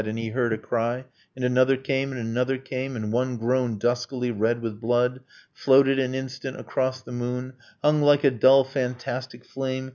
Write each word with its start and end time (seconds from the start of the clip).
And 0.03 0.17
he 0.17 0.29
heard 0.29 0.51
a 0.51 0.57
cry, 0.57 1.05
And 1.35 1.45
another 1.45 1.77
came, 1.77 2.11
and 2.11 2.19
another 2.19 2.57
came, 2.57 2.95
And 2.95 3.11
one, 3.13 3.37
grown 3.37 3.77
duskily 3.77 4.31
red 4.31 4.59
with 4.59 4.81
blood, 4.81 5.19
Floated 5.53 5.99
an 5.99 6.15
instant 6.15 6.59
across 6.59 7.03
the 7.03 7.11
moon, 7.11 7.53
Hung 7.83 8.01
like 8.01 8.23
a 8.23 8.31
dull 8.31 8.63
fantastic 8.63 9.45
flame 9.45 9.89